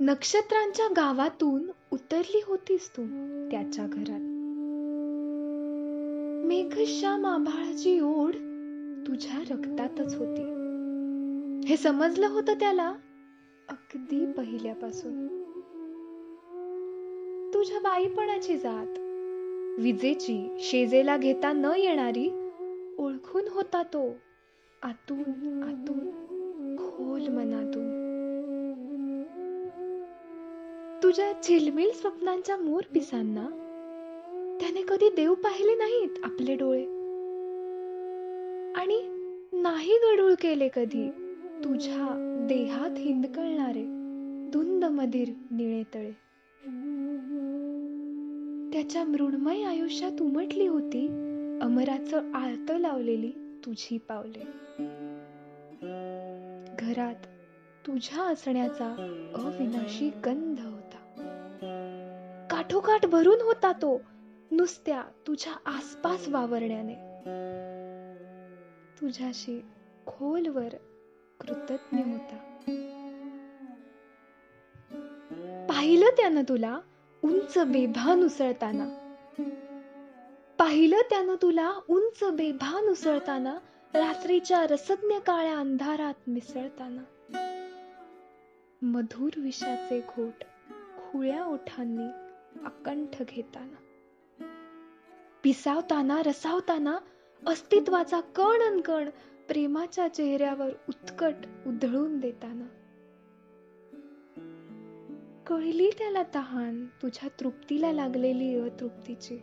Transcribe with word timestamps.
नक्षत्रांच्या 0.00 0.86
गावातून 0.86 1.70
उतरली 1.92 2.40
होतीस 2.46 2.90
तू 2.96 3.02
त्याच्या 3.50 3.86
घरात. 3.86 4.20
मेघश्याम 6.46 7.26
आभाळाची 7.26 8.00
ओढ 8.00 8.32
तुझ्या 9.06 9.42
रक्तातच 9.50 10.14
होती. 10.14 10.42
हे 11.66 11.76
समजलं 11.76 12.26
होतं 12.26 12.54
त्याला? 12.54 12.94
अगदी 13.68 14.32
पहिल्यापासून. 14.32 15.26
तुझ्या 17.54 17.78
बाईपणाची 17.78 18.56
जात. 18.56 18.98
विजेची 19.80 20.56
शेजेला 20.60 21.16
घेता 21.16 21.52
न 21.52 21.64
येणारी 21.78 22.50
ओळखून 22.98 23.42
होता 23.50 23.82
तो. 23.82 24.14
आतून 24.82 25.62
आतून 25.62 26.10
खोल 26.76 27.28
मनातून. 27.28 27.87
तुझ्या 31.02 31.32
झिलमिल 31.44 31.90
स्वप्नांच्या 31.92 32.56
मोर 32.56 32.82
पिसांना 32.94 33.46
त्याने 34.60 34.82
कधी 34.82 35.08
देव 35.16 35.34
पाहिले 35.34 35.74
नाहीत 35.74 36.24
आपले 36.24 36.54
डोळे. 36.54 36.82
आणि 38.80 39.02
नाही 39.52 39.92
गडूळ 39.92 40.32
केले 40.32 40.68
कधी 40.68 41.10
तुझ्या 41.64 42.06
देहात 42.48 42.98
हिंदकळणारे 42.98 43.82
धुंद 44.52 44.84
मधीर 44.84 45.28
निळे 45.50 45.82
तळे. 45.94 46.10
त्याच्या 48.72 49.04
मृण्मय 49.04 49.62
आयुष्यात 49.62 50.20
उमटली 50.20 50.66
होती 50.66 51.06
अमराचं 51.62 52.32
आळत 52.32 52.70
लावलेली 52.70 53.60
तुझी 53.66 53.98
पावले. 53.98 54.44
घरात 56.78 57.26
तुझ्या 57.86 58.22
असण्याचा 58.22 58.86
अविनाशी 59.34 60.08
गंध 60.08 60.58
होता 62.58 62.80
काठोकाठ 62.80 63.06
भरून 63.06 63.40
होता 63.40 63.72
तो 63.72 64.00
नुसत्या 64.50 65.02
तुझ्या 65.26 65.52
आसपास 65.66 66.28
वावरण्याने. 66.28 66.94
तुझ्याशी 69.00 69.64
खोलवर 70.06 70.68
कृतज्ञ 71.40 71.98
होता. 71.98 72.36
पाहिलं 75.68 76.06
त्यानं 76.06 76.42
तुला 76.48 76.80
उंच 77.24 77.58
बेभान 77.58 78.22
उसळताना 78.22 79.14
पाहिलं 80.58 80.96
त्यानं 81.10 81.34
तुला 81.42 81.72
उंच 81.88 82.24
बेभान 82.24 82.84
उसळताना 82.84 83.58
रात्रीच्या 83.94 84.66
रसज्ञ 84.66 85.18
काळ्या 85.26 85.58
अंधारात 85.58 86.14
मिसळताना. 86.26 87.02
मधुर 88.82 89.30
विषाचे 89.36 90.00
घोट 90.00 90.44
खुळ्या 90.96 91.44
ओठांनी 91.44 92.27
अकंठ 92.56 93.22
घेताना. 93.28 93.76
पिसावताना 95.42 96.22
रसावताना 96.22 96.98
अस्तित्वाचा 97.46 98.20
कण 98.20 98.62
अन 98.62 98.80
कण 98.80 99.10
प्रेमाच्या 99.48 100.08
चेहऱ्यावर 100.08 100.68
उत्कट 100.88 101.34
उधळून 101.66 102.18
देताना. 102.18 102.64
कळली 105.46 105.90
त्याला 105.90 106.22
तहान 106.34 106.86
तुझ्या 106.86 107.28
तृप्तीला 107.40 107.92
लागलेली 107.92 108.60
अतृप्तीची. 108.60 109.38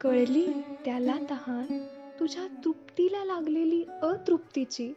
कळली 0.00 0.46
त्याला 0.84 1.16
तहान 1.30 1.86
तुझ्या 2.20 2.46
तृप्तीला 2.64 3.24
लागलेली 3.24 3.84
अतृप्तीची. 4.02 4.92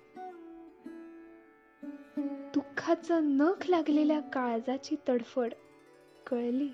दुःखाचं 2.54 3.38
नख 3.38 3.70
लागलेल्या 3.70 4.20
काळजाची 4.20 4.95
तडफड 5.09 5.54
कळली 6.34 6.67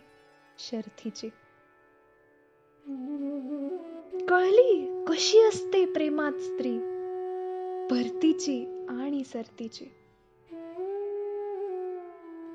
शर्थीची. 0.60 1.30
कळली 4.28 5.06
कशी 5.08 5.40
असते 5.40 5.86
प्रेमात 5.86 6.32
स्त्री? 6.32 6.78
भरतीची 7.90 8.86
आणि 8.90 9.24
सरतीची. 9.24 9.86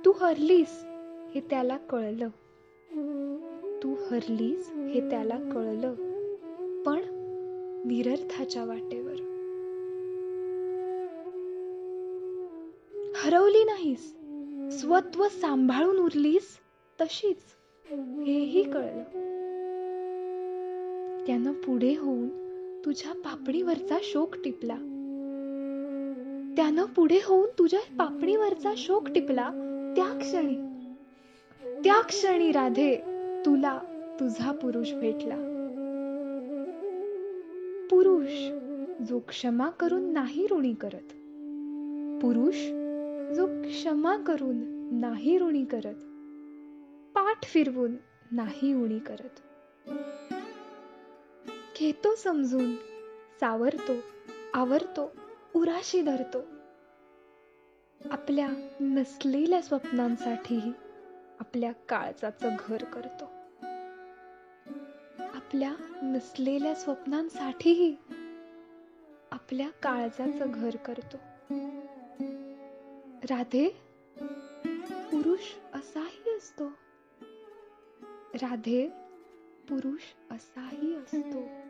तू 0.04 0.12
हरलीस 0.12 0.84
हे 1.34 1.40
त्याला 1.40 1.76
कळलं. 1.76 2.28
तू 3.82 3.94
हरलीस 3.94 4.70
हे 4.70 5.10
त्याला 5.10 5.36
कळलं. 5.36 5.94
पण 6.82 7.00
निरर्थाच्या 7.86 8.64
वाटेवर. 8.64 9.16
हरवली 13.16 13.64
नाहीस. 13.64 14.16
स्वत्व 14.80 15.28
सांभाळून 15.28 15.96
उरलीस 15.96 16.63
तशीच. 17.00 17.36
हेही 18.26 18.62
कळलं. 18.62 19.02
त्यानं 21.26 21.52
पुढे 21.52 21.94
होऊन 21.98 22.28
तुझ्या 22.84 23.12
पापणीवरचा 23.12 23.98
शोक 24.02 24.34
टिपला. 24.44 24.74
त्यानं 26.56 26.84
पुढे 26.84 27.18
होऊन 27.24 27.48
तुझ्या 27.58 27.80
पापणीवरचा 27.80 28.72
शोक 28.76 29.08
टिपला. 29.08 29.50
त्या 29.96 30.18
क्षणी 30.18 30.54
त्या 31.84 32.00
क्षणी 32.00 32.52
राधे 32.52 32.96
तुला 33.46 33.78
तुझा 34.20 34.52
पुरुष 34.52 34.92
भेटला. 34.92 35.50
पुरुष 37.90 38.50
जो 39.08 39.18
क्षमा 39.18 39.70
करून 39.70 40.12
नाही 40.12 40.46
ऋणी 40.50 40.74
करत. 40.74 41.12
पुरुष 42.22 42.56
जो 43.36 43.46
क्षमा 43.46 44.16
करून 44.16 44.56
नाही 45.00 45.38
ऋणी 45.38 45.64
करत. 45.64 45.94
पाठ 47.14 47.44
फिरवून 47.44 47.96
नाही 48.30 48.74
उणी 48.74 48.98
करत. 48.98 49.40
घेतो 51.78 52.14
समजून 52.14 52.76
सावरतो 53.40 53.92
आवरतो 54.54 55.12
उराशी 55.54 56.02
धरतो. 56.02 56.38
आपल्या 58.10 58.48
नसलेल्या 58.80 59.62
स्वप्नांसाठीही 59.62 60.72
आपल्या 61.40 61.72
काळजाचं 61.72 62.56
घर 62.58 62.84
करतो. 62.84 63.24
आपल्या 65.18 65.74
नसलेल्या 66.02 66.74
स्वप्नांसाठीही 66.74 67.96
आपल्या 69.32 69.68
काळजाचं 69.70 70.46
घर 70.48 70.76
करतो. 70.76 71.16
राधे 73.30 73.68
पुरुष 74.84 75.40
राधे 78.34 78.86
पुरुष 79.68 80.02
असाही 80.30 80.94
असतो. 80.94 81.63